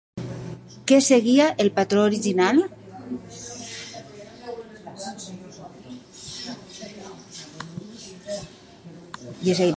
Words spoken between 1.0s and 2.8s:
seguia el patró original?